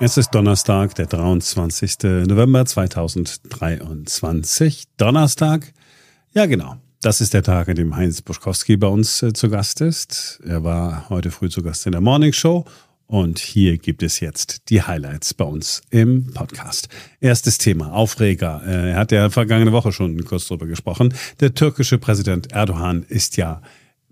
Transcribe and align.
Es 0.00 0.16
ist 0.16 0.30
Donnerstag, 0.30 0.94
der 0.94 1.06
23. 1.06 2.26
November 2.28 2.64
2023. 2.64 4.84
Donnerstag, 4.96 5.72
ja 6.32 6.46
genau, 6.46 6.76
das 7.02 7.20
ist 7.20 7.34
der 7.34 7.42
Tag, 7.42 7.68
an 7.68 7.74
dem 7.74 7.96
Heinz 7.96 8.22
Buschkowski 8.22 8.76
bei 8.76 8.86
uns 8.86 9.24
äh, 9.24 9.32
zu 9.32 9.50
Gast 9.50 9.80
ist. 9.80 10.40
Er 10.46 10.62
war 10.62 11.08
heute 11.08 11.32
früh 11.32 11.48
zu 11.48 11.64
Gast 11.64 11.84
in 11.86 11.92
der 11.92 12.00
Morning 12.00 12.32
Show 12.32 12.64
und 13.08 13.40
hier 13.40 13.76
gibt 13.76 14.04
es 14.04 14.20
jetzt 14.20 14.70
die 14.70 14.82
Highlights 14.82 15.34
bei 15.34 15.44
uns 15.44 15.82
im 15.90 16.32
Podcast. 16.32 16.88
Erstes 17.20 17.58
Thema, 17.58 17.92
Aufreger. 17.92 18.62
Äh, 18.64 18.90
er 18.90 18.96
hat 18.98 19.10
ja 19.10 19.30
vergangene 19.30 19.72
Woche 19.72 19.90
schon 19.90 20.24
kurz 20.24 20.46
drüber 20.46 20.66
gesprochen. 20.66 21.12
Der 21.40 21.54
türkische 21.54 21.98
Präsident 21.98 22.52
Erdogan 22.52 23.02
ist 23.02 23.36
ja 23.36 23.62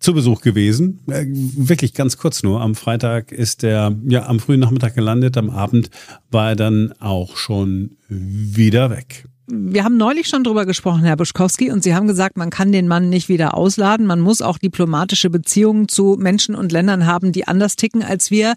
zu 0.07 0.14
Besuch 0.14 0.41
gewesen. 0.41 1.00
Äh, 1.09 1.27
wirklich 1.27 1.93
ganz 1.93 2.16
kurz 2.16 2.45
nur. 2.45 2.61
Am 2.61 2.77
Freitag 2.77 3.32
ist 3.32 3.64
er 3.64 3.92
ja 4.06 4.27
am 4.27 4.38
frühen 4.38 4.60
Nachmittag 4.60 4.95
gelandet. 4.95 5.37
Am 5.37 5.51
Abend 5.51 5.91
war 6.30 6.51
er 6.51 6.56
dann 6.56 6.92
auch 7.01 7.37
schon 7.37 7.97
wieder 8.09 8.91
weg. 8.91 9.24
Wir 9.48 9.83
haben 9.83 9.97
neulich 9.97 10.28
schon 10.28 10.45
drüber 10.45 10.64
gesprochen, 10.64 11.02
Herr 11.05 11.16
Buschkowski, 11.16 11.73
und 11.73 11.83
Sie 11.83 11.95
haben 11.95 12.06
gesagt, 12.06 12.37
man 12.37 12.50
kann 12.50 12.70
den 12.70 12.87
Mann 12.87 13.09
nicht 13.09 13.28
wieder 13.28 13.56
ausladen. 13.56 14.06
Man 14.06 14.20
muss 14.20 14.42
auch 14.42 14.59
diplomatische 14.59 15.28
Beziehungen 15.28 15.88
zu 15.88 16.16
Menschen 16.19 16.55
und 16.55 16.70
Ländern 16.70 17.06
haben, 17.06 17.33
die 17.33 17.48
anders 17.48 17.75
ticken 17.75 18.05
als 18.05 18.30
wir. 18.30 18.55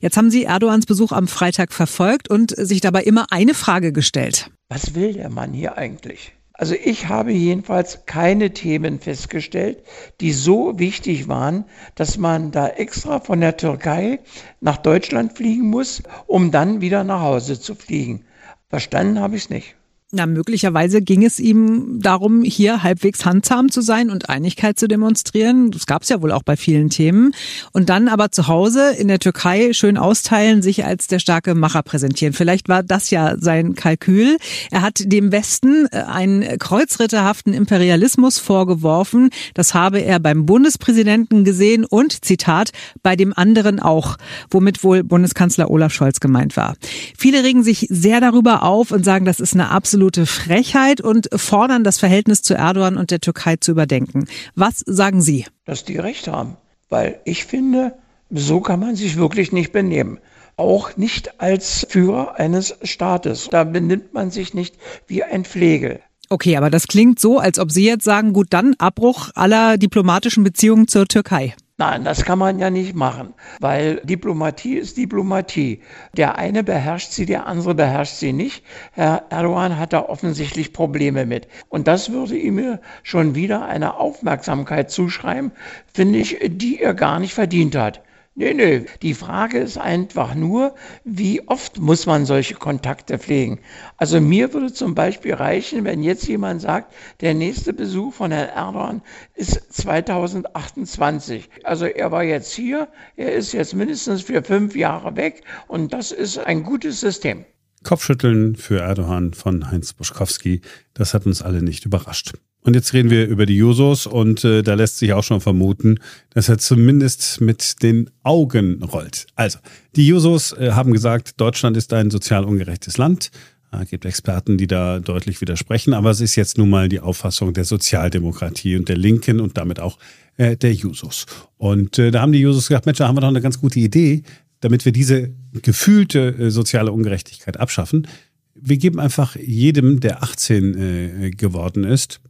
Jetzt 0.00 0.16
haben 0.16 0.30
Sie 0.30 0.44
Erdogans 0.44 0.86
Besuch 0.86 1.12
am 1.12 1.28
Freitag 1.28 1.72
verfolgt 1.72 2.28
und 2.28 2.50
sich 2.56 2.80
dabei 2.80 3.04
immer 3.04 3.26
eine 3.30 3.54
Frage 3.54 3.92
gestellt. 3.92 4.50
Was 4.68 4.96
will 4.96 5.12
der 5.12 5.30
Mann 5.30 5.52
hier 5.52 5.78
eigentlich? 5.78 6.32
Also 6.60 6.74
ich 6.74 7.08
habe 7.08 7.30
jedenfalls 7.30 8.04
keine 8.04 8.52
Themen 8.52 8.98
festgestellt, 8.98 9.84
die 10.20 10.32
so 10.32 10.76
wichtig 10.76 11.28
waren, 11.28 11.64
dass 11.94 12.18
man 12.18 12.50
da 12.50 12.66
extra 12.66 13.20
von 13.20 13.40
der 13.40 13.56
Türkei 13.56 14.18
nach 14.60 14.76
Deutschland 14.76 15.36
fliegen 15.36 15.70
muss, 15.70 16.02
um 16.26 16.50
dann 16.50 16.80
wieder 16.80 17.04
nach 17.04 17.20
Hause 17.20 17.60
zu 17.60 17.76
fliegen. 17.76 18.24
Verstanden 18.68 19.20
habe 19.20 19.36
ich 19.36 19.44
es 19.44 19.50
nicht. 19.50 19.77
Na, 20.10 20.24
möglicherweise 20.24 21.02
ging 21.02 21.22
es 21.22 21.38
ihm 21.38 22.00
darum, 22.00 22.42
hier 22.42 22.82
halbwegs 22.82 23.26
handsam 23.26 23.70
zu 23.70 23.82
sein 23.82 24.08
und 24.08 24.30
Einigkeit 24.30 24.78
zu 24.78 24.88
demonstrieren. 24.88 25.70
Das 25.70 25.84
gab 25.84 26.00
es 26.00 26.08
ja 26.08 26.22
wohl 26.22 26.32
auch 26.32 26.44
bei 26.44 26.56
vielen 26.56 26.88
Themen. 26.88 27.32
Und 27.72 27.90
dann 27.90 28.08
aber 28.08 28.30
zu 28.30 28.48
Hause 28.48 28.92
in 28.92 29.08
der 29.08 29.18
Türkei 29.18 29.74
schön 29.74 29.98
austeilen, 29.98 30.62
sich 30.62 30.86
als 30.86 31.08
der 31.08 31.18
starke 31.18 31.54
Macher 31.54 31.82
präsentieren. 31.82 32.32
Vielleicht 32.32 32.70
war 32.70 32.82
das 32.82 33.10
ja 33.10 33.36
sein 33.38 33.74
Kalkül. 33.74 34.38
Er 34.70 34.80
hat 34.80 34.94
dem 35.04 35.30
Westen 35.30 35.86
äh, 35.92 35.98
einen 36.04 36.58
kreuzritterhaften 36.58 37.52
Imperialismus 37.52 38.38
vorgeworfen. 38.38 39.28
Das 39.52 39.74
habe 39.74 39.98
er 39.98 40.20
beim 40.20 40.46
Bundespräsidenten 40.46 41.44
gesehen 41.44 41.84
und, 41.84 42.24
Zitat, 42.24 42.70
bei 43.02 43.14
dem 43.14 43.34
anderen 43.36 43.78
auch, 43.78 44.16
womit 44.50 44.82
wohl 44.82 45.04
Bundeskanzler 45.04 45.70
Olaf 45.70 45.92
Scholz 45.92 46.18
gemeint 46.18 46.56
war. 46.56 46.76
Viele 47.18 47.44
regen 47.44 47.62
sich 47.62 47.86
sehr 47.90 48.22
darüber 48.22 48.62
auf 48.62 48.90
und 48.90 49.04
sagen, 49.04 49.26
das 49.26 49.38
ist 49.38 49.52
eine 49.52 49.68
absolute 49.68 49.97
absolute 49.98 50.26
Frechheit 50.26 51.00
und 51.00 51.28
fordern 51.34 51.82
das 51.82 51.98
Verhältnis 51.98 52.40
zu 52.40 52.54
Erdogan 52.54 52.96
und 52.96 53.10
der 53.10 53.18
Türkei 53.18 53.56
zu 53.56 53.72
überdenken. 53.72 54.28
Was 54.54 54.78
sagen 54.86 55.20
Sie? 55.20 55.44
Dass 55.64 55.84
die 55.84 55.98
recht 55.98 56.28
haben, 56.28 56.56
weil 56.88 57.18
ich 57.24 57.44
finde, 57.46 57.94
so 58.30 58.60
kann 58.60 58.78
man 58.78 58.94
sich 58.94 59.16
wirklich 59.16 59.50
nicht 59.50 59.72
benehmen. 59.72 60.20
Auch 60.56 60.96
nicht 60.96 61.40
als 61.40 61.84
Führer 61.90 62.36
eines 62.36 62.76
Staates. 62.84 63.48
Da 63.50 63.64
benimmt 63.64 64.14
man 64.14 64.30
sich 64.30 64.54
nicht 64.54 64.76
wie 65.08 65.24
ein 65.24 65.44
Pflegel. 65.44 65.98
Okay, 66.28 66.56
aber 66.56 66.70
das 66.70 66.86
klingt 66.86 67.18
so, 67.18 67.40
als 67.40 67.58
ob 67.58 67.72
Sie 67.72 67.84
jetzt 67.84 68.04
sagen, 68.04 68.32
gut, 68.32 68.46
dann 68.50 68.76
Abbruch 68.78 69.30
aller 69.34 69.78
diplomatischen 69.78 70.44
Beziehungen 70.44 70.86
zur 70.86 71.08
Türkei. 71.08 71.56
Nein, 71.80 72.02
das 72.02 72.24
kann 72.24 72.40
man 72.40 72.58
ja 72.58 72.70
nicht 72.70 72.96
machen, 72.96 73.34
weil 73.60 74.00
Diplomatie 74.02 74.74
ist 74.78 74.96
Diplomatie. 74.96 75.80
Der 76.12 76.36
eine 76.36 76.64
beherrscht 76.64 77.12
sie, 77.12 77.24
der 77.24 77.46
andere 77.46 77.76
beherrscht 77.76 78.16
sie 78.16 78.32
nicht. 78.32 78.64
Herr 78.94 79.26
Erdogan 79.30 79.78
hat 79.78 79.92
da 79.92 80.00
offensichtlich 80.00 80.72
Probleme 80.72 81.24
mit. 81.24 81.46
Und 81.68 81.86
das 81.86 82.10
würde 82.10 82.36
ihm 82.36 82.78
schon 83.04 83.36
wieder 83.36 83.66
eine 83.66 83.94
Aufmerksamkeit 83.94 84.90
zuschreiben, 84.90 85.52
finde 85.94 86.18
ich, 86.18 86.38
die 86.48 86.80
er 86.80 86.94
gar 86.94 87.20
nicht 87.20 87.34
verdient 87.34 87.76
hat. 87.76 88.02
Nee, 88.38 88.54
nee. 88.54 88.84
Die 89.02 89.14
Frage 89.14 89.58
ist 89.58 89.78
einfach 89.78 90.36
nur, 90.36 90.76
wie 91.02 91.48
oft 91.48 91.80
muss 91.80 92.06
man 92.06 92.24
solche 92.24 92.54
Kontakte 92.54 93.18
pflegen? 93.18 93.58
Also 93.96 94.20
mir 94.20 94.52
würde 94.52 94.72
zum 94.72 94.94
Beispiel 94.94 95.34
reichen, 95.34 95.84
wenn 95.84 96.04
jetzt 96.04 96.28
jemand 96.28 96.60
sagt, 96.60 96.94
der 97.20 97.34
nächste 97.34 97.72
Besuch 97.72 98.14
von 98.14 98.30
Herrn 98.30 98.50
Erdogan 98.50 99.02
ist 99.34 99.72
2028. 99.72 101.50
Also 101.64 101.86
er 101.86 102.12
war 102.12 102.22
jetzt 102.22 102.52
hier, 102.52 102.86
er 103.16 103.32
ist 103.32 103.54
jetzt 103.54 103.74
mindestens 103.74 104.22
für 104.22 104.44
fünf 104.44 104.76
Jahre 104.76 105.16
weg 105.16 105.42
und 105.66 105.92
das 105.92 106.12
ist 106.12 106.38
ein 106.38 106.62
gutes 106.62 107.00
System. 107.00 107.44
Kopfschütteln 107.82 108.56
für 108.56 108.80
Erdogan 108.80 109.34
von 109.34 109.70
Heinz 109.70 109.92
Buschkowski, 109.92 110.60
das 110.94 111.14
hat 111.14 111.26
uns 111.26 111.42
alle 111.42 111.62
nicht 111.62 111.84
überrascht. 111.84 112.32
Und 112.62 112.74
jetzt 112.74 112.92
reden 112.92 113.10
wir 113.10 113.26
über 113.26 113.46
die 113.46 113.56
Jusos 113.56 114.06
und 114.06 114.44
äh, 114.44 114.62
da 114.62 114.74
lässt 114.74 114.98
sich 114.98 115.12
auch 115.12 115.22
schon 115.22 115.40
vermuten, 115.40 116.00
dass 116.30 116.48
er 116.48 116.58
zumindest 116.58 117.40
mit 117.40 117.82
den 117.82 118.10
Augen 118.24 118.82
rollt. 118.82 119.26
Also, 119.36 119.58
die 119.96 120.06
Jusos 120.06 120.52
äh, 120.52 120.72
haben 120.72 120.92
gesagt, 120.92 121.40
Deutschland 121.40 121.76
ist 121.76 121.92
ein 121.92 122.10
sozial 122.10 122.44
ungerechtes 122.44 122.98
Land. 122.98 123.30
Es 123.70 123.80
äh, 123.80 123.84
gibt 123.86 124.04
Experten, 124.04 124.58
die 124.58 124.66
da 124.66 124.98
deutlich 124.98 125.40
widersprechen, 125.40 125.94
aber 125.94 126.10
es 126.10 126.20
ist 126.20 126.36
jetzt 126.36 126.58
nun 126.58 126.68
mal 126.68 126.88
die 126.88 127.00
Auffassung 127.00 127.52
der 127.52 127.64
Sozialdemokratie 127.64 128.76
und 128.76 128.88
der 128.88 128.96
Linken 128.96 129.40
und 129.40 129.56
damit 129.56 129.80
auch 129.80 129.98
äh, 130.36 130.56
der 130.56 130.74
Jusos. 130.74 131.26
Und 131.56 131.98
äh, 131.98 132.10
da 132.10 132.20
haben 132.20 132.32
die 132.32 132.40
Jusos 132.40 132.68
gesagt, 132.68 132.86
Mensch, 132.86 132.98
da 132.98 133.08
haben 133.08 133.16
wir 133.16 133.20
doch 133.20 133.28
eine 133.28 133.40
ganz 133.40 133.60
gute 133.60 133.78
Idee, 133.78 134.22
damit 134.60 134.84
wir 134.84 134.92
diese 134.92 135.32
gefühlte 135.62 136.34
äh, 136.38 136.50
soziale 136.50 136.92
Ungerechtigkeit 136.92 137.58
abschaffen. 137.58 138.06
Wir 138.54 138.76
geben 138.76 138.98
einfach 138.98 139.36
jedem, 139.36 140.00
der 140.00 140.22
18 140.22 140.74
äh, 140.74 141.30
geworden 141.30 141.84
ist, 141.84 142.20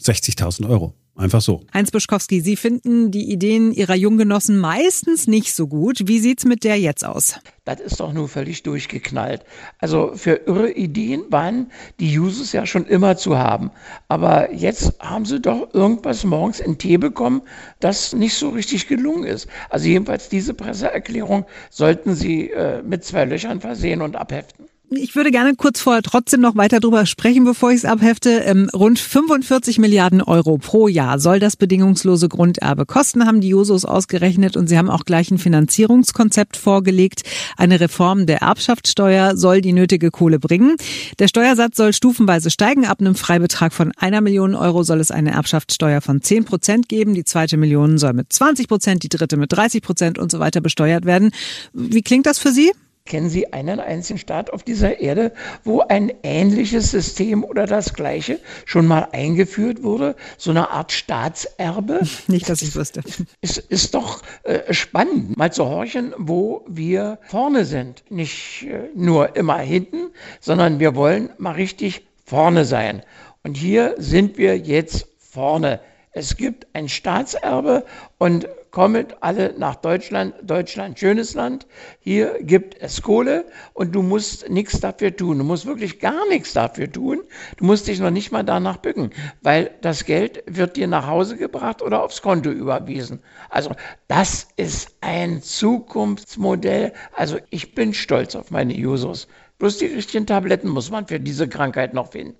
60.000 0.00 0.68
Euro. 0.68 0.94
Einfach 1.16 1.40
so. 1.40 1.60
Heinz 1.72 1.92
Buschkowski, 1.92 2.40
Sie 2.40 2.56
finden 2.56 3.12
die 3.12 3.30
Ideen 3.30 3.72
Ihrer 3.72 3.94
Junggenossen 3.94 4.58
meistens 4.58 5.28
nicht 5.28 5.54
so 5.54 5.68
gut. 5.68 6.08
Wie 6.08 6.18
sieht's 6.18 6.44
mit 6.44 6.64
der 6.64 6.80
jetzt 6.80 7.04
aus? 7.04 7.38
Das 7.64 7.80
ist 7.80 8.00
doch 8.00 8.12
nur 8.12 8.28
völlig 8.28 8.64
durchgeknallt. 8.64 9.44
Also 9.78 10.12
für 10.16 10.40
irre 10.46 10.72
Ideen 10.72 11.22
waren 11.30 11.70
die 12.00 12.18
Users 12.18 12.50
ja 12.50 12.66
schon 12.66 12.84
immer 12.86 13.16
zu 13.16 13.38
haben. 13.38 13.70
Aber 14.08 14.52
jetzt 14.52 14.98
haben 14.98 15.24
sie 15.24 15.40
doch 15.40 15.72
irgendwas 15.72 16.24
morgens 16.24 16.58
in 16.58 16.78
Tee 16.78 16.98
bekommen, 16.98 17.42
das 17.78 18.12
nicht 18.12 18.34
so 18.34 18.48
richtig 18.48 18.88
gelungen 18.88 19.24
ist. 19.24 19.46
Also 19.70 19.86
jedenfalls 19.86 20.28
diese 20.28 20.52
Presseerklärung 20.52 21.46
sollten 21.70 22.16
Sie 22.16 22.50
äh, 22.50 22.82
mit 22.82 23.04
zwei 23.04 23.24
Löchern 23.24 23.60
versehen 23.60 24.02
und 24.02 24.16
abheften. 24.16 24.66
Ich 24.90 25.16
würde 25.16 25.30
gerne 25.30 25.54
kurz 25.56 25.80
vorher 25.80 26.02
trotzdem 26.02 26.42
noch 26.42 26.56
weiter 26.56 26.78
drüber 26.78 27.06
sprechen, 27.06 27.44
bevor 27.44 27.70
ich 27.70 27.78
es 27.78 27.84
abhefte. 27.86 28.42
Ähm, 28.44 28.68
rund 28.74 28.98
45 28.98 29.78
Milliarden 29.78 30.20
Euro 30.20 30.58
pro 30.58 30.88
Jahr 30.88 31.18
soll 31.18 31.40
das 31.40 31.56
bedingungslose 31.56 32.28
Grunderbe 32.28 32.84
kosten, 32.84 33.26
haben 33.26 33.40
die 33.40 33.48
Jusos 33.48 33.86
ausgerechnet 33.86 34.58
und 34.58 34.68
sie 34.68 34.76
haben 34.76 34.90
auch 34.90 35.04
gleich 35.04 35.30
ein 35.30 35.38
Finanzierungskonzept 35.38 36.58
vorgelegt. 36.58 37.22
Eine 37.56 37.80
Reform 37.80 38.26
der 38.26 38.42
Erbschaftssteuer 38.42 39.36
soll 39.36 39.62
die 39.62 39.72
nötige 39.72 40.10
Kohle 40.10 40.38
bringen. 40.38 40.76
Der 41.18 41.28
Steuersatz 41.28 41.78
soll 41.78 41.94
stufenweise 41.94 42.50
steigen. 42.50 42.84
Ab 42.84 43.00
einem 43.00 43.14
Freibetrag 43.14 43.72
von 43.72 43.90
einer 43.96 44.20
Million 44.20 44.54
Euro 44.54 44.82
soll 44.82 45.00
es 45.00 45.10
eine 45.10 45.32
Erbschaftssteuer 45.32 46.02
von 46.02 46.20
10 46.20 46.44
Prozent 46.44 46.88
geben. 46.90 47.14
Die 47.14 47.24
zweite 47.24 47.56
Million 47.56 47.96
soll 47.96 48.12
mit 48.12 48.32
20 48.32 48.68
Prozent, 48.68 49.02
die 49.02 49.08
dritte 49.08 49.38
mit 49.38 49.50
30 49.50 49.82
Prozent 49.82 50.18
und 50.18 50.30
so 50.30 50.40
weiter 50.40 50.60
besteuert 50.60 51.06
werden. 51.06 51.30
Wie 51.72 52.02
klingt 52.02 52.26
das 52.26 52.38
für 52.38 52.52
Sie? 52.52 52.70
Kennen 53.06 53.28
Sie 53.28 53.52
einen 53.52 53.80
einzigen 53.80 54.18
Staat 54.18 54.50
auf 54.50 54.62
dieser 54.62 54.98
Erde, 54.98 55.30
wo 55.62 55.80
ein 55.82 56.10
ähnliches 56.22 56.90
System 56.90 57.44
oder 57.44 57.66
das 57.66 57.92
gleiche 57.92 58.38
schon 58.64 58.86
mal 58.86 59.08
eingeführt 59.12 59.82
wurde? 59.82 60.16
So 60.38 60.50
eine 60.52 60.70
Art 60.70 60.90
Staatserbe? 60.90 62.00
Nicht, 62.28 62.48
dass 62.48 62.62
ich 62.62 62.74
wüsste. 62.74 63.02
Es 63.42 63.58
ist 63.58 63.94
doch 63.94 64.22
äh, 64.44 64.72
spannend, 64.72 65.36
mal 65.36 65.52
zu 65.52 65.66
horchen, 65.66 66.14
wo 66.16 66.64
wir 66.66 67.18
vorne 67.28 67.66
sind. 67.66 68.10
Nicht 68.10 68.62
äh, 68.62 68.88
nur 68.94 69.36
immer 69.36 69.58
hinten, 69.58 70.06
sondern 70.40 70.80
wir 70.80 70.94
wollen 70.94 71.28
mal 71.36 71.52
richtig 71.52 72.06
vorne 72.24 72.64
sein. 72.64 73.02
Und 73.42 73.58
hier 73.58 73.96
sind 73.98 74.38
wir 74.38 74.56
jetzt 74.56 75.08
vorne. 75.18 75.78
Es 76.12 76.38
gibt 76.38 76.68
ein 76.72 76.88
Staatserbe 76.88 77.84
und 78.16 78.48
kommt 78.74 79.22
alle 79.22 79.54
nach 79.56 79.76
Deutschland. 79.76 80.34
Deutschland, 80.42 80.98
schönes 80.98 81.34
Land. 81.34 81.64
Hier 82.00 82.38
gibt 82.40 82.76
es 82.80 83.02
Kohle 83.02 83.44
und 83.72 83.94
du 83.94 84.02
musst 84.02 84.50
nichts 84.50 84.80
dafür 84.80 85.14
tun. 85.14 85.38
Du 85.38 85.44
musst 85.44 85.64
wirklich 85.64 86.00
gar 86.00 86.28
nichts 86.28 86.54
dafür 86.54 86.90
tun. 86.90 87.20
Du 87.56 87.66
musst 87.66 87.86
dich 87.86 88.00
noch 88.00 88.10
nicht 88.10 88.32
mal 88.32 88.42
danach 88.42 88.78
bücken, 88.78 89.10
weil 89.42 89.70
das 89.80 90.04
Geld 90.04 90.42
wird 90.46 90.76
dir 90.76 90.88
nach 90.88 91.06
Hause 91.06 91.36
gebracht 91.36 91.82
oder 91.82 92.02
aufs 92.02 92.20
Konto 92.20 92.50
überwiesen. 92.50 93.20
Also 93.48 93.70
das 94.08 94.48
ist 94.56 94.96
ein 95.00 95.40
Zukunftsmodell. 95.40 96.92
Also 97.14 97.38
ich 97.50 97.76
bin 97.76 97.94
stolz 97.94 98.34
auf 98.34 98.50
meine 98.50 98.74
Jusos. 98.74 99.28
Bloß 99.58 99.78
die 99.78 99.86
richtigen 99.86 100.26
Tabletten 100.26 100.68
muss 100.68 100.90
man 100.90 101.06
für 101.06 101.20
diese 101.20 101.48
Krankheit 101.48 101.94
noch 101.94 102.10
finden. 102.10 102.34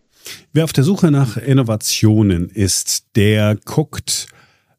Wer 0.52 0.64
auf 0.64 0.72
der 0.72 0.82
Suche 0.82 1.12
nach 1.12 1.36
Innovationen 1.36 2.48
ist, 2.48 3.14
der 3.14 3.56
guckt 3.64 4.33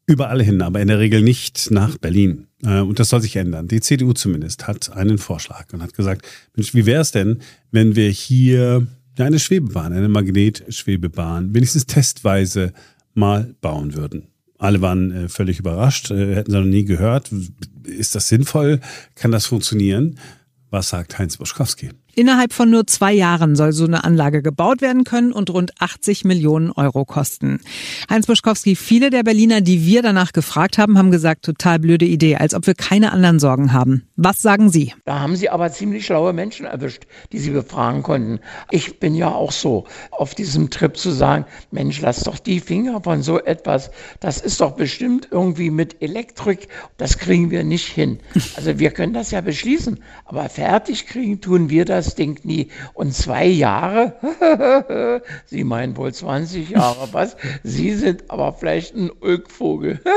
überall 0.06 0.42
hin, 0.42 0.62
aber 0.62 0.80
in 0.80 0.88
der 0.88 0.98
Regel 0.98 1.22
nicht 1.22 1.70
nach 1.70 1.98
Berlin. 1.98 2.46
Äh, 2.64 2.80
und 2.80 2.98
das 2.98 3.08
soll 3.08 3.20
sich 3.20 3.36
ändern. 3.36 3.68
Die 3.68 3.80
CDU 3.80 4.12
zumindest 4.12 4.66
hat 4.66 4.92
einen 4.92 5.18
Vorschlag 5.18 5.72
und 5.72 5.82
hat 5.82 5.94
gesagt, 5.94 6.26
Mensch, 6.54 6.74
wie 6.74 6.86
wäre 6.86 7.02
es 7.02 7.10
denn, 7.10 7.40
wenn 7.72 7.96
wir 7.96 8.08
hier 8.10 8.86
eine 9.18 9.38
Schwebebahn, 9.38 9.92
eine 9.92 10.08
Magnetschwebebahn, 10.08 11.54
wenigstens 11.54 11.86
testweise 11.86 12.72
mal 13.14 13.54
bauen 13.60 13.94
würden. 13.94 14.28
Alle 14.58 14.80
waren 14.80 15.10
äh, 15.10 15.28
völlig 15.28 15.58
überrascht, 15.58 16.10
äh, 16.10 16.34
hätten 16.34 16.50
sie 16.50 16.58
noch 16.58 16.66
nie 16.66 16.84
gehört. 16.84 17.30
Ist 17.84 18.14
das 18.14 18.28
sinnvoll? 18.28 18.80
Kann 19.14 19.32
das 19.32 19.46
funktionieren? 19.46 20.18
Was 20.70 20.90
sagt 20.90 21.18
Heinz 21.18 21.36
Boschkowski? 21.36 21.90
Innerhalb 22.18 22.54
von 22.54 22.70
nur 22.70 22.86
zwei 22.86 23.12
Jahren 23.12 23.56
soll 23.56 23.74
so 23.74 23.84
eine 23.84 24.02
Anlage 24.02 24.40
gebaut 24.40 24.80
werden 24.80 25.04
können 25.04 25.32
und 25.32 25.50
rund 25.50 25.72
80 25.80 26.24
Millionen 26.24 26.72
Euro 26.72 27.04
kosten. 27.04 27.60
Heinz 28.08 28.24
Buschkowski, 28.24 28.74
viele 28.74 29.10
der 29.10 29.22
Berliner, 29.22 29.60
die 29.60 29.84
wir 29.84 30.00
danach 30.00 30.32
gefragt 30.32 30.78
haben, 30.78 30.96
haben 30.96 31.10
gesagt, 31.10 31.44
total 31.44 31.78
blöde 31.78 32.06
Idee, 32.06 32.36
als 32.36 32.54
ob 32.54 32.66
wir 32.66 32.74
keine 32.74 33.12
anderen 33.12 33.38
Sorgen 33.38 33.74
haben. 33.74 34.08
Was 34.16 34.40
sagen 34.40 34.70
Sie? 34.70 34.94
Da 35.04 35.20
haben 35.20 35.36
Sie 35.36 35.50
aber 35.50 35.70
ziemlich 35.72 36.06
schlaue 36.06 36.32
Menschen 36.32 36.64
erwischt, 36.64 37.02
die 37.32 37.38
Sie 37.38 37.50
befragen 37.50 38.02
konnten. 38.02 38.40
Ich 38.70 38.98
bin 38.98 39.14
ja 39.14 39.28
auch 39.28 39.52
so 39.52 39.84
auf 40.10 40.34
diesem 40.34 40.70
Trip 40.70 40.96
zu 40.96 41.10
sagen, 41.10 41.44
Mensch, 41.70 42.00
lass 42.00 42.20
doch 42.20 42.38
die 42.38 42.60
Finger 42.60 43.02
von 43.02 43.20
so 43.20 43.38
etwas. 43.40 43.90
Das 44.20 44.40
ist 44.40 44.62
doch 44.62 44.72
bestimmt 44.72 45.28
irgendwie 45.30 45.68
mit 45.68 46.00
Elektrik. 46.00 46.68
Das 46.96 47.18
kriegen 47.18 47.50
wir 47.50 47.62
nicht 47.62 47.88
hin. 47.88 48.20
Also 48.56 48.78
wir 48.78 48.90
können 48.92 49.12
das 49.12 49.32
ja 49.32 49.42
beschließen, 49.42 50.00
aber 50.24 50.48
fertig 50.48 51.04
kriegen 51.06 51.42
tun 51.42 51.68
wir 51.68 51.84
das 51.84 52.05
das 52.06 52.14
Ding 52.14 52.38
nie. 52.44 52.68
Und 52.94 53.14
zwei 53.14 53.46
Jahre? 53.46 54.14
Sie 55.46 55.64
meinen 55.64 55.96
wohl 55.96 56.12
20 56.12 56.70
Jahre, 56.70 57.08
was? 57.12 57.36
Sie 57.62 57.94
sind 57.94 58.30
aber 58.30 58.52
vielleicht 58.52 58.94
ein 58.94 59.10
Ulkvogel. 59.20 60.00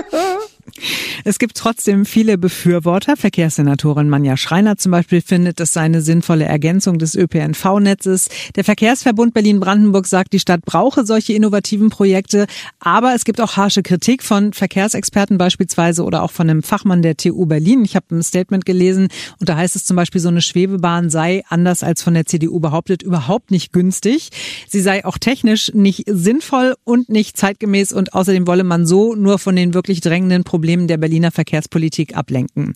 Es 1.25 1.39
gibt 1.39 1.57
trotzdem 1.57 2.05
viele 2.05 2.37
Befürworter. 2.37 3.17
Verkehrssenatorin 3.17 4.09
Manja 4.09 4.37
Schreiner 4.37 4.77
zum 4.77 4.91
Beispiel 4.91 5.21
findet 5.21 5.59
es 5.59 5.75
eine 5.77 6.01
sinnvolle 6.01 6.45
Ergänzung 6.45 6.97
des 6.97 7.15
ÖPNV-Netzes. 7.15 8.29
Der 8.55 8.63
Verkehrsverbund 8.63 9.33
Berlin-Brandenburg 9.33 10.07
sagt, 10.07 10.33
die 10.33 10.39
Stadt 10.39 10.61
brauche 10.65 11.05
solche 11.05 11.33
innovativen 11.33 11.89
Projekte. 11.89 12.47
Aber 12.79 13.13
es 13.15 13.25
gibt 13.25 13.41
auch 13.41 13.57
harsche 13.57 13.83
Kritik 13.83 14.23
von 14.23 14.53
Verkehrsexperten 14.53 15.37
beispielsweise 15.37 16.03
oder 16.03 16.23
auch 16.23 16.31
von 16.31 16.49
einem 16.49 16.63
Fachmann 16.63 17.01
der 17.01 17.17
TU 17.17 17.45
Berlin. 17.45 17.83
Ich 17.83 17.95
habe 17.95 18.05
ein 18.11 18.23
Statement 18.23 18.65
gelesen 18.65 19.09
und 19.39 19.49
da 19.49 19.57
heißt 19.57 19.75
es 19.75 19.85
zum 19.85 19.95
Beispiel, 19.95 20.21
so 20.21 20.29
eine 20.29 20.41
Schwebebahn 20.41 21.09
sei 21.09 21.43
anders 21.49 21.83
als 21.83 22.01
von 22.03 22.13
der 22.13 22.25
CDU 22.25 22.59
behauptet, 22.59 23.03
überhaupt 23.03 23.51
nicht 23.51 23.73
günstig. 23.73 24.29
Sie 24.67 24.81
sei 24.81 25.05
auch 25.05 25.17
technisch 25.17 25.71
nicht 25.73 26.03
sinnvoll 26.07 26.75
und 26.83 27.09
nicht 27.09 27.37
zeitgemäß 27.37 27.91
und 27.91 28.13
außerdem 28.13 28.47
wolle 28.47 28.63
man 28.63 28.85
so 28.85 29.15
nur 29.15 29.39
von 29.39 29.55
den 29.55 29.73
wirklich 29.73 30.01
drängenden 30.01 30.43
Problemen 30.49 30.87
der 30.87 30.97
Berliner 30.97 31.29
Verkehrspolitik 31.31 32.17
ablenken. 32.17 32.73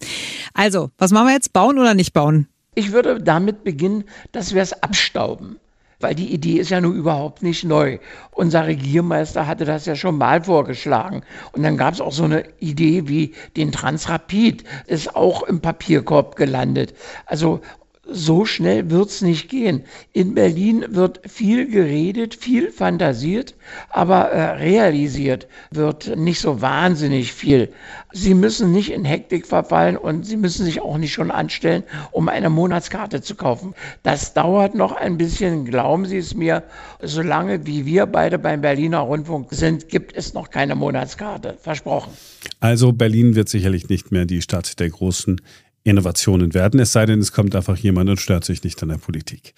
Also, 0.54 0.92
was 1.00 1.12
machen 1.12 1.26
wir 1.26 1.34
jetzt? 1.34 1.54
Bauen 1.54 1.80
oder 1.80 1.96
nicht 1.96 2.14
bauen? 2.14 2.48
Ich 2.76 2.92
würde 2.92 3.20
damit 3.20 3.64
beginnen, 3.64 4.04
dass 4.32 4.54
wir 4.54 4.62
es 4.62 4.74
abstauben 4.84 5.58
weil 6.04 6.16
die 6.16 6.34
Idee 6.34 6.58
ist 6.60 6.70
ja 6.70 6.82
nun 6.82 6.98
überhaupt 6.98 7.44
nicht 7.44 7.64
neu. 7.64 7.98
Unser 8.32 8.68
Regiermeister 8.68 9.48
hatte 9.48 9.64
das 9.64 9.86
ja 9.86 9.96
schon 9.96 10.18
mal 10.18 10.44
vorgeschlagen. 10.44 11.22
Und 11.54 11.64
dann 11.64 11.78
gab 11.78 11.94
es 11.94 12.02
auch 12.02 12.12
so 12.12 12.26
eine 12.26 12.44
Idee 12.60 13.08
wie 13.08 13.34
den 13.56 13.72
Transrapid, 13.72 14.66
ist 14.86 15.16
auch 15.16 15.44
im 15.44 15.62
Papierkorb 15.62 16.36
gelandet. 16.36 16.94
Also 17.26 17.62
so 18.06 18.44
schnell 18.44 18.90
wird's 18.90 19.22
nicht 19.22 19.50
gehen. 19.50 19.84
In 20.12 20.34
Berlin 20.34 20.86
wird 20.90 21.22
viel 21.26 21.70
geredet, 21.70 22.36
viel 22.36 22.72
fantasiert, 22.72 23.56
aber 23.90 24.30
äh, 24.30 24.52
realisiert 24.58 25.48
wird 25.72 26.16
nicht 26.18 26.40
so 26.42 26.62
wahnsinnig 26.62 27.32
viel. 27.32 27.72
Sie 28.12 28.34
müssen 28.34 28.74
nicht 28.74 28.92
in 28.92 29.06
Hektik 29.06 29.48
verfallen 29.48 29.96
und 29.96 30.26
Sie 30.26 30.36
müssen 30.36 30.66
sich 30.66 30.82
auch 30.82 30.98
nicht 30.98 31.14
schon 31.14 31.32
anstellen, 31.32 31.84
um 32.12 32.28
eine 32.28 32.50
Monatskarte 32.50 33.22
zu 33.22 33.36
kaufen. 33.36 33.74
Das 34.04 34.34
dauert 34.34 34.76
noch 34.76 34.92
ein 34.92 35.18
bisschen, 35.18 35.64
glauben 35.64 36.06
Sie 36.06 36.18
es 36.18 36.36
mir. 36.36 36.64
Solange 37.02 37.66
wie 37.66 37.86
wir 37.86 38.06
beide 38.06 38.38
beim 38.38 38.62
Berliner 38.62 39.00
Rundfunk 39.00 39.48
sind, 39.52 39.88
gibt 39.88 40.16
es 40.16 40.34
noch 40.34 40.50
keine 40.50 40.76
Monatskarte. 40.76 41.58
Versprochen. 41.62 42.12
Also 42.60 42.92
Berlin 42.92 43.36
wird 43.36 43.48
sicherlich 43.48 43.88
nicht 43.88 44.12
mehr 44.12 44.26
die 44.26 44.42
Stadt 44.42 44.80
der 44.80 44.90
großen 44.90 45.40
Innovationen 45.84 46.54
werden, 46.54 46.80
es 46.80 46.94
sei 46.94 47.06
denn, 47.06 47.20
es 47.20 47.32
kommt 47.32 47.56
einfach 47.56 47.78
jemand 47.78 48.10
und 48.10 48.20
stört 48.20 48.46
sich 48.46 48.64
nicht 48.64 48.82
an 48.84 48.90
der 48.90 48.98
Politik. 48.98 49.54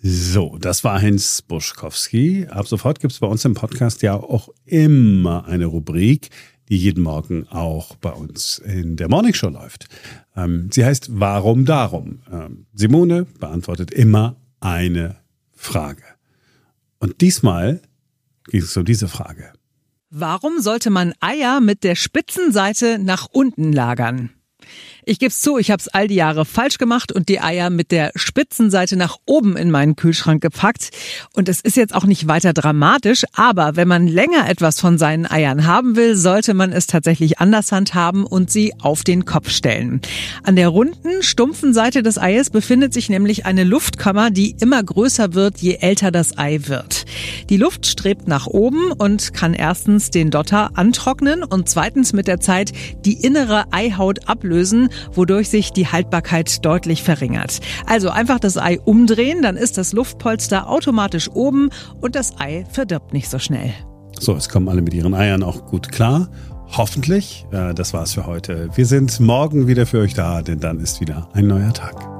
So, 0.00 0.58
das 0.60 0.84
war 0.84 1.00
Heinz 1.00 1.42
Buschkowski. 1.42 2.46
Ab 2.48 2.68
sofort 2.68 3.00
gibt 3.00 3.12
es 3.12 3.18
bei 3.18 3.26
uns 3.26 3.44
im 3.44 3.54
Podcast 3.54 4.02
ja 4.02 4.14
auch 4.14 4.48
immer 4.64 5.46
eine 5.46 5.66
Rubrik, 5.66 6.30
die 6.68 6.76
jeden 6.76 7.02
Morgen 7.02 7.48
auch 7.48 7.96
bei 7.96 8.10
uns 8.10 8.58
in 8.58 8.96
der 8.96 9.08
Morning 9.08 9.34
Show 9.34 9.48
läuft. 9.48 9.88
Ähm, 10.36 10.70
sie 10.72 10.84
heißt 10.84 11.18
Warum 11.18 11.64
darum? 11.64 12.20
Ähm, 12.30 12.66
Simone 12.74 13.26
beantwortet 13.40 13.90
immer 13.90 14.36
eine 14.60 15.16
Frage. 15.52 16.02
Und 17.00 17.20
diesmal 17.20 17.80
ging 18.46 18.62
es 18.62 18.76
um 18.76 18.84
diese 18.84 19.08
Frage. 19.08 19.52
Warum 20.10 20.60
sollte 20.60 20.90
man 20.90 21.12
Eier 21.20 21.60
mit 21.60 21.84
der 21.84 21.96
Spitzenseite 21.96 22.98
nach 22.98 23.26
unten 23.30 23.72
lagern? 23.72 24.30
Ich 25.08 25.18
gebe 25.18 25.32
zu, 25.32 25.56
ich 25.56 25.70
habe 25.70 25.80
es 25.80 25.88
all 25.88 26.06
die 26.06 26.16
Jahre 26.16 26.44
falsch 26.44 26.76
gemacht 26.76 27.12
und 27.12 27.30
die 27.30 27.40
Eier 27.40 27.70
mit 27.70 27.92
der 27.92 28.12
Spitzenseite 28.14 28.94
nach 28.94 29.16
oben 29.24 29.56
in 29.56 29.70
meinen 29.70 29.96
Kühlschrank 29.96 30.42
gepackt. 30.42 30.90
Und 31.32 31.48
es 31.48 31.62
ist 31.62 31.78
jetzt 31.78 31.94
auch 31.94 32.04
nicht 32.04 32.28
weiter 32.28 32.52
dramatisch, 32.52 33.24
aber 33.32 33.74
wenn 33.74 33.88
man 33.88 34.06
länger 34.06 34.50
etwas 34.50 34.78
von 34.78 34.98
seinen 34.98 35.24
Eiern 35.24 35.66
haben 35.66 35.96
will, 35.96 36.14
sollte 36.14 36.52
man 36.52 36.72
es 36.72 36.86
tatsächlich 36.86 37.38
anders 37.38 37.72
handhaben 37.72 38.26
und 38.26 38.50
sie 38.50 38.74
auf 38.82 39.02
den 39.02 39.24
Kopf 39.24 39.48
stellen. 39.48 40.02
An 40.42 40.56
der 40.56 40.68
runden, 40.68 41.22
stumpfen 41.22 41.72
Seite 41.72 42.02
des 42.02 42.18
Eies 42.18 42.50
befindet 42.50 42.92
sich 42.92 43.08
nämlich 43.08 43.46
eine 43.46 43.64
Luftkammer, 43.64 44.30
die 44.30 44.56
immer 44.60 44.82
größer 44.82 45.32
wird, 45.32 45.56
je 45.56 45.78
älter 45.80 46.10
das 46.10 46.36
Ei 46.36 46.60
wird. 46.66 47.06
Die 47.48 47.56
Luft 47.56 47.86
strebt 47.86 48.28
nach 48.28 48.46
oben 48.46 48.92
und 48.92 49.32
kann 49.32 49.54
erstens 49.54 50.10
den 50.10 50.30
Dotter 50.30 50.72
antrocknen 50.74 51.44
und 51.44 51.70
zweitens 51.70 52.12
mit 52.12 52.28
der 52.28 52.40
Zeit 52.40 52.72
die 53.06 53.14
innere 53.14 53.72
Eihaut 53.72 54.28
ablösen, 54.28 54.90
wodurch 55.12 55.48
sich 55.48 55.72
die 55.72 55.86
Haltbarkeit 55.86 56.64
deutlich 56.64 57.02
verringert. 57.02 57.60
Also 57.86 58.10
einfach 58.10 58.38
das 58.38 58.56
Ei 58.56 58.80
umdrehen, 58.80 59.42
dann 59.42 59.56
ist 59.56 59.78
das 59.78 59.92
Luftpolster 59.92 60.68
automatisch 60.68 61.30
oben 61.30 61.70
und 62.00 62.14
das 62.14 62.38
Ei 62.38 62.64
verdirbt 62.70 63.12
nicht 63.12 63.30
so 63.30 63.38
schnell. 63.38 63.72
So, 64.18 64.34
jetzt 64.34 64.48
kommen 64.50 64.68
alle 64.68 64.82
mit 64.82 64.94
ihren 64.94 65.14
Eiern 65.14 65.42
auch 65.42 65.66
gut 65.66 65.92
klar. 65.92 66.28
Hoffentlich. 66.76 67.46
Äh, 67.50 67.74
das 67.74 67.94
war's 67.94 68.14
für 68.14 68.26
heute. 68.26 68.68
Wir 68.74 68.86
sind 68.86 69.20
morgen 69.20 69.66
wieder 69.66 69.86
für 69.86 70.00
euch 70.00 70.14
da, 70.14 70.42
denn 70.42 70.60
dann 70.60 70.80
ist 70.80 71.00
wieder 71.00 71.28
ein 71.32 71.46
neuer 71.46 71.72
Tag. 71.72 72.17